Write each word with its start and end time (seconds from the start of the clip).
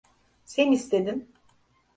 Sen 0.45 0.71
istedin. 0.71 1.33